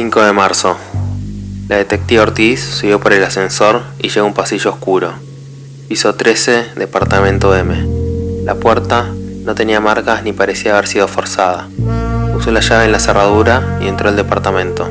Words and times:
5 0.00 0.22
de 0.22 0.32
marzo. 0.32 0.78
La 1.68 1.76
detective 1.76 2.22
Ortiz 2.22 2.64
subió 2.64 2.98
por 3.00 3.12
el 3.12 3.22
ascensor 3.22 3.82
y 3.98 4.08
llegó 4.08 4.24
a 4.24 4.28
un 4.28 4.32
pasillo 4.32 4.70
oscuro. 4.70 5.12
Piso 5.90 6.14
13, 6.14 6.68
departamento 6.76 7.54
M. 7.54 7.86
La 8.44 8.54
puerta 8.54 9.10
no 9.44 9.54
tenía 9.54 9.78
marcas 9.78 10.22
ni 10.22 10.32
parecía 10.32 10.72
haber 10.72 10.88
sido 10.88 11.06
forzada. 11.06 11.68
Puso 12.32 12.50
la 12.50 12.60
llave 12.60 12.86
en 12.86 12.92
la 12.92 12.98
cerradura 12.98 13.78
y 13.82 13.88
entró 13.88 14.08
al 14.08 14.16
departamento. 14.16 14.88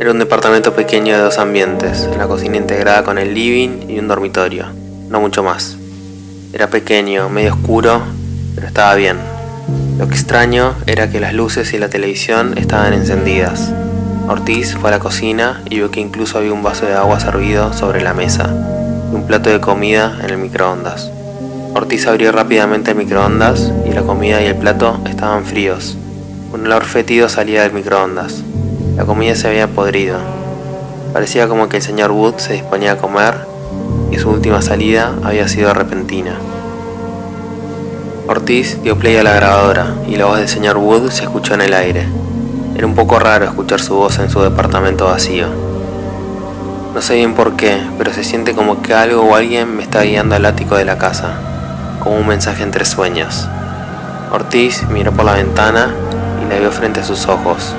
Era 0.00 0.10
un 0.10 0.20
departamento 0.20 0.72
pequeño 0.72 1.14
de 1.14 1.20
dos 1.20 1.36
ambientes, 1.36 2.08
la 2.16 2.26
cocina 2.26 2.56
integrada 2.56 3.04
con 3.04 3.18
el 3.18 3.34
living 3.34 3.90
y 3.90 3.98
un 3.98 4.08
dormitorio, 4.08 4.68
no 5.10 5.20
mucho 5.20 5.42
más. 5.42 5.76
Era 6.54 6.70
pequeño, 6.70 7.28
medio 7.28 7.52
oscuro, 7.52 8.00
pero 8.54 8.66
estaba 8.68 8.94
bien. 8.94 9.33
Lo 9.98 10.04
extraño 10.04 10.74
era 10.86 11.10
que 11.10 11.20
las 11.20 11.32
luces 11.32 11.72
y 11.72 11.78
la 11.78 11.88
televisión 11.88 12.58
estaban 12.58 12.92
encendidas. 12.92 13.72
Ortiz 14.28 14.74
fue 14.74 14.88
a 14.88 14.92
la 14.92 14.98
cocina 14.98 15.62
y 15.70 15.76
vio 15.76 15.90
que 15.90 16.00
incluso 16.00 16.38
había 16.38 16.52
un 16.52 16.62
vaso 16.62 16.86
de 16.86 16.94
agua 16.94 17.20
servido 17.20 17.72
sobre 17.72 18.02
la 18.02 18.14
mesa 18.14 18.50
y 19.12 19.14
un 19.14 19.26
plato 19.26 19.50
de 19.50 19.60
comida 19.60 20.18
en 20.22 20.30
el 20.30 20.38
microondas. 20.38 21.10
Ortiz 21.74 22.06
abrió 22.06 22.32
rápidamente 22.32 22.92
el 22.92 22.96
microondas 22.96 23.72
y 23.84 23.92
la 23.92 24.02
comida 24.02 24.42
y 24.42 24.46
el 24.46 24.56
plato 24.56 25.00
estaban 25.08 25.44
fríos. 25.44 25.96
Un 26.52 26.66
olor 26.66 26.84
fétido 26.84 27.28
salía 27.28 27.62
del 27.62 27.72
microondas. 27.72 28.42
La 28.96 29.04
comida 29.04 29.34
se 29.34 29.48
había 29.48 29.68
podrido. 29.68 30.18
Parecía 31.12 31.48
como 31.48 31.68
que 31.68 31.78
el 31.78 31.82
señor 31.82 32.10
Wood 32.10 32.38
se 32.38 32.54
disponía 32.54 32.92
a 32.92 32.96
comer 32.96 33.34
y 34.10 34.18
su 34.18 34.30
última 34.30 34.62
salida 34.62 35.14
había 35.22 35.48
sido 35.48 35.74
repentina. 35.74 36.38
Ortiz 38.26 38.82
dio 38.82 38.98
play 38.98 39.18
a 39.18 39.22
la 39.22 39.34
grabadora 39.34 39.96
y 40.08 40.16
la 40.16 40.24
voz 40.24 40.38
del 40.38 40.48
señor 40.48 40.78
Wood 40.78 41.10
se 41.10 41.24
escuchó 41.24 41.52
en 41.52 41.60
el 41.60 41.74
aire. 41.74 42.08
Era 42.74 42.86
un 42.86 42.94
poco 42.94 43.18
raro 43.18 43.44
escuchar 43.44 43.80
su 43.80 43.96
voz 43.96 44.18
en 44.18 44.30
su 44.30 44.40
departamento 44.40 45.04
vacío. 45.04 45.48
No 46.94 47.02
sé 47.02 47.16
bien 47.16 47.34
por 47.34 47.54
qué, 47.56 47.82
pero 47.98 48.14
se 48.14 48.24
siente 48.24 48.54
como 48.54 48.80
que 48.80 48.94
algo 48.94 49.20
o 49.22 49.36
alguien 49.36 49.76
me 49.76 49.82
está 49.82 50.02
guiando 50.04 50.36
al 50.36 50.46
ático 50.46 50.74
de 50.76 50.86
la 50.86 50.96
casa, 50.96 51.34
como 52.02 52.16
un 52.16 52.26
mensaje 52.26 52.62
entre 52.62 52.86
sueños. 52.86 53.46
Ortiz 54.32 54.84
miró 54.88 55.12
por 55.12 55.26
la 55.26 55.34
ventana 55.34 55.94
y 56.42 56.50
la 56.50 56.58
vio 56.58 56.72
frente 56.72 57.00
a 57.00 57.04
sus 57.04 57.28
ojos. 57.28 57.74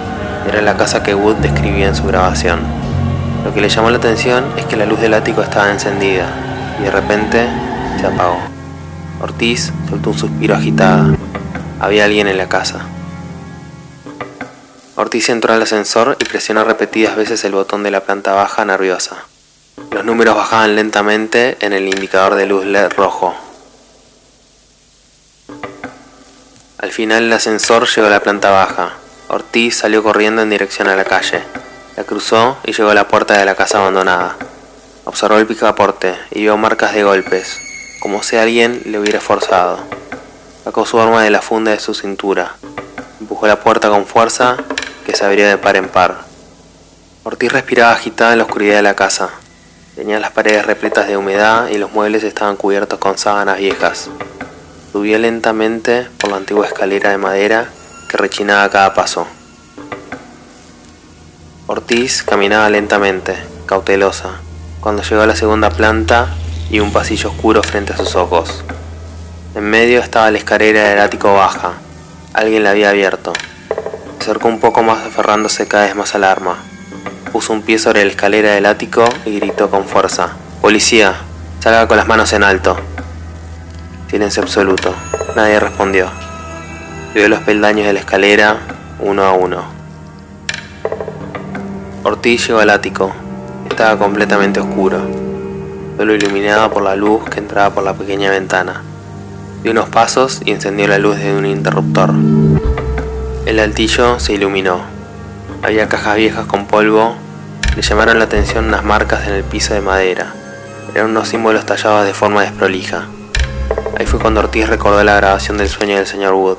Era 0.47 0.61
la 0.61 0.77
casa 0.77 1.01
que 1.01 1.15
Wood 1.15 1.37
describía 1.37 1.87
en 1.87 1.95
su 1.95 2.03
grabación. 2.05 2.59
Lo 3.43 3.51
que 3.51 3.61
le 3.61 3.69
llamó 3.69 3.89
la 3.89 3.97
atención 3.97 4.43
es 4.57 4.65
que 4.65 4.77
la 4.77 4.85
luz 4.85 5.01
del 5.01 5.15
ático 5.15 5.41
estaba 5.41 5.71
encendida 5.71 6.27
y 6.79 6.83
de 6.83 6.91
repente 6.91 7.47
se 7.99 8.05
apagó. 8.05 8.54
Ortiz 9.25 9.71
soltó 9.89 10.11
un 10.11 10.19
suspiro 10.19 10.53
agitada. 10.53 11.17
Había 11.79 12.05
alguien 12.05 12.27
en 12.27 12.37
la 12.37 12.47
casa. 12.47 12.85
Ortiz 14.95 15.29
entró 15.29 15.51
al 15.51 15.63
ascensor 15.63 16.15
y 16.19 16.25
presionó 16.25 16.63
repetidas 16.63 17.15
veces 17.15 17.43
el 17.43 17.53
botón 17.53 17.81
de 17.81 17.89
la 17.89 18.01
planta 18.01 18.33
baja 18.33 18.63
nerviosa. 18.65 19.25
Los 19.89 20.05
números 20.05 20.35
bajaban 20.35 20.75
lentamente 20.75 21.57
en 21.61 21.73
el 21.73 21.87
indicador 21.87 22.35
de 22.35 22.45
luz 22.45 22.65
LED 22.65 22.93
rojo. 22.95 23.35
Al 26.77 26.91
final 26.91 27.23
el 27.23 27.33
ascensor 27.33 27.87
llegó 27.87 28.05
a 28.05 28.11
la 28.11 28.21
planta 28.21 28.51
baja. 28.51 28.93
Ortiz 29.29 29.77
salió 29.77 30.03
corriendo 30.03 30.43
en 30.43 30.51
dirección 30.51 30.87
a 30.87 30.95
la 30.95 31.03
calle. 31.03 31.41
La 31.97 32.03
cruzó 32.03 32.59
y 32.63 32.73
llegó 32.73 32.91
a 32.91 32.93
la 32.93 33.07
puerta 33.07 33.35
de 33.35 33.45
la 33.45 33.55
casa 33.55 33.79
abandonada. 33.79 34.35
Observó 35.05 35.39
el 35.39 35.47
picaporte 35.47 36.15
y 36.29 36.41
vio 36.41 36.57
marcas 36.57 36.93
de 36.93 37.03
golpes, 37.03 37.64
como 38.05 38.21
si 38.21 38.35
alguien 38.35 38.83
le 38.85 38.99
hubiera 38.99 39.19
forzado. 39.19 39.79
Sacó 40.63 40.85
su 40.85 41.01
arma 41.01 41.23
de 41.23 41.31
la 41.31 41.41
funda 41.41 41.71
de 41.71 41.79
su 41.79 41.95
cintura. 41.95 42.55
Empujó 43.19 43.47
la 43.47 43.59
puerta 43.61 43.89
con 43.89 44.05
fuerza, 44.05 44.57
que 45.07 45.15
se 45.15 45.25
abrió 45.25 45.47
de 45.47 45.57
par 45.57 45.75
en 45.75 45.89
par. 45.89 46.17
Ortiz 47.23 47.51
respiraba 47.51 47.93
agitada 47.93 48.33
en 48.33 48.37
la 48.37 48.43
oscuridad 48.43 48.75
de 48.75 48.83
la 48.83 48.95
casa. 48.95 49.31
Tenía 49.95 50.19
las 50.19 50.29
paredes 50.29 50.67
repletas 50.67 51.07
de 51.07 51.17
humedad 51.17 51.69
y 51.69 51.79
los 51.79 51.93
muebles 51.93 52.23
estaban 52.23 52.57
cubiertos 52.57 52.99
con 52.99 53.17
sábanas 53.17 53.57
viejas. 53.57 54.11
Subió 54.91 55.17
lentamente 55.17 56.07
por 56.19 56.29
la 56.29 56.37
antigua 56.37 56.67
escalera 56.67 57.09
de 57.09 57.17
madera 57.17 57.69
que 58.07 58.17
rechinaba 58.17 58.65
a 58.65 58.69
cada 58.69 58.93
paso. 58.93 59.25
Ortiz 61.65 62.21
caminaba 62.21 62.69
lentamente, 62.69 63.35
cautelosa, 63.65 64.41
cuando 64.79 65.01
llegó 65.01 65.23
a 65.23 65.25
la 65.25 65.35
segunda 65.35 65.71
planta 65.71 66.35
y 66.75 66.81
un 66.81 66.91
pasillo 66.91 67.29
oscuro 67.29 67.63
frente 67.63 67.93
a 67.93 67.97
sus 67.97 68.17
ojos. 68.17 68.65
En 69.55 69.63
medio 69.63 70.01
estaba 70.01 70.29
la 70.29 70.39
escalera 70.39 70.89
del 70.89 70.99
ático 70.99 71.33
baja. 71.33 71.75
Alguien 72.33 72.63
la 72.63 72.71
había 72.71 72.89
abierto. 72.89 73.31
Se 74.17 74.23
acercó 74.23 74.49
un 74.49 74.59
poco 74.59 74.83
más 74.83 75.05
aferrándose 75.05 75.69
cada 75.69 75.85
vez 75.85 75.95
más 75.95 76.15
al 76.15 76.25
arma. 76.25 76.57
Puso 77.31 77.53
un 77.53 77.61
pie 77.61 77.79
sobre 77.79 78.03
la 78.03 78.11
escalera 78.11 78.51
del 78.51 78.65
ático 78.65 79.05
y 79.23 79.39
gritó 79.39 79.69
con 79.69 79.85
fuerza. 79.85 80.33
Policía, 80.59 81.15
salga 81.61 81.87
con 81.87 81.95
las 81.95 82.07
manos 82.07 82.33
en 82.33 82.43
alto. 82.43 82.75
Silencio 84.11 84.43
absoluto. 84.43 84.93
Nadie 85.33 85.61
respondió. 85.61 86.09
Vio 87.13 87.29
los 87.29 87.39
peldaños 87.39 87.87
de 87.87 87.93
la 87.93 87.99
escalera 88.01 88.57
uno 88.99 89.23
a 89.23 89.31
uno. 89.31 89.63
Ortiz 92.03 92.45
llegó 92.45 92.59
al 92.59 92.69
ático. 92.69 93.13
Estaba 93.69 93.97
completamente 93.97 94.59
oscuro 94.59 95.24
solo 95.97 96.13
iluminado 96.13 96.71
por 96.71 96.83
la 96.83 96.95
luz 96.95 97.29
que 97.29 97.39
entraba 97.39 97.73
por 97.73 97.83
la 97.83 97.93
pequeña 97.93 98.29
ventana. 98.29 98.83
Dio 99.63 99.71
unos 99.71 99.89
pasos 99.89 100.41
y 100.43 100.51
encendió 100.51 100.87
la 100.87 100.99
luz 100.99 101.17
de 101.17 101.35
un 101.35 101.45
interruptor. 101.45 102.11
El 103.45 103.59
altillo 103.59 104.19
se 104.19 104.33
iluminó. 104.33 104.81
Había 105.63 105.87
cajas 105.87 106.17
viejas 106.17 106.45
con 106.45 106.67
polvo. 106.67 107.15
Le 107.75 107.81
llamaron 107.81 108.19
la 108.19 108.25
atención 108.25 108.65
unas 108.65 108.83
marcas 108.83 109.27
en 109.27 109.33
el 109.33 109.43
piso 109.43 109.73
de 109.73 109.81
madera. 109.81 110.33
Eran 110.93 111.11
unos 111.11 111.29
símbolos 111.29 111.65
tallados 111.65 112.05
de 112.05 112.13
forma 112.13 112.41
desprolija. 112.41 113.07
Ahí 113.97 114.05
fue 114.05 114.19
cuando 114.19 114.41
Ortiz 114.41 114.67
recordó 114.67 115.03
la 115.03 115.15
grabación 115.15 115.57
del 115.57 115.69
sueño 115.69 115.95
del 115.95 116.07
señor 116.07 116.33
Wood. 116.33 116.57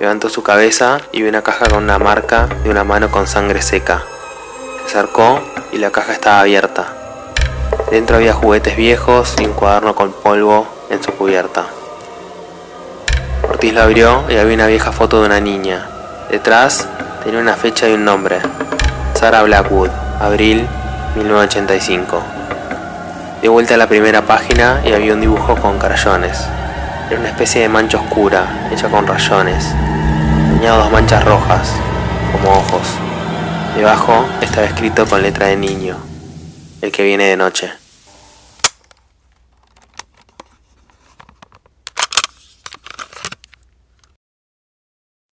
Levantó 0.00 0.28
su 0.28 0.42
cabeza 0.42 1.00
y 1.12 1.20
vio 1.20 1.28
una 1.28 1.42
caja 1.42 1.68
con 1.68 1.84
una 1.84 1.98
marca 1.98 2.48
de 2.62 2.70
una 2.70 2.84
mano 2.84 3.10
con 3.10 3.26
sangre 3.26 3.62
seca. 3.62 4.02
Se 4.86 4.98
acercó 4.98 5.42
y 5.72 5.78
la 5.78 5.90
caja 5.90 6.12
estaba 6.12 6.40
abierta. 6.40 7.03
Dentro 7.90 8.16
había 8.16 8.32
juguetes 8.32 8.76
viejos 8.76 9.36
y 9.38 9.44
un 9.44 9.52
cuaderno 9.52 9.94
con 9.94 10.12
polvo 10.12 10.66
en 10.90 11.02
su 11.02 11.12
cubierta. 11.12 11.66
Ortiz 13.48 13.74
la 13.74 13.84
abrió 13.84 14.24
y 14.28 14.36
había 14.36 14.54
una 14.54 14.66
vieja 14.66 14.90
foto 14.90 15.20
de 15.20 15.26
una 15.26 15.40
niña. 15.40 15.86
Detrás 16.30 16.88
tenía 17.22 17.40
una 17.40 17.54
fecha 17.54 17.88
y 17.88 17.92
un 17.92 18.04
nombre. 18.04 18.38
Sarah 19.14 19.42
Blackwood, 19.42 19.90
abril 20.20 20.66
1985. 21.16 22.22
Dio 23.42 23.52
vuelta 23.52 23.74
a 23.74 23.76
la 23.76 23.86
primera 23.86 24.22
página 24.22 24.80
y 24.84 24.92
había 24.92 25.12
un 25.12 25.20
dibujo 25.20 25.54
con 25.56 25.78
crayones. 25.78 26.46
Era 27.10 27.20
una 27.20 27.28
especie 27.28 27.60
de 27.60 27.68
mancha 27.68 27.98
oscura, 27.98 28.68
hecha 28.72 28.88
con 28.88 29.06
rayones. 29.06 29.68
Tenía 30.54 30.72
dos 30.72 30.90
manchas 30.90 31.22
rojas, 31.24 31.72
como 32.32 32.58
ojos. 32.58 32.88
Debajo 33.76 34.24
estaba 34.40 34.66
escrito 34.66 35.04
con 35.06 35.22
letra 35.22 35.48
de 35.48 35.56
niño, 35.56 35.96
el 36.84 36.92
que 36.92 37.02
viene 37.02 37.24
de 37.24 37.36
noche. 37.36 37.83